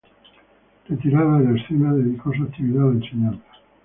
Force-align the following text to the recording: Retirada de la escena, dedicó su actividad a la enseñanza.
Retirada 0.89 1.37
de 1.37 1.51
la 1.53 1.59
escena, 1.61 1.93
dedicó 1.93 2.33
su 2.33 2.41
actividad 2.41 2.85
a 2.85 2.87
la 2.87 2.93
enseñanza. 3.05 3.45